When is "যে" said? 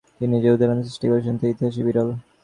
0.43-0.49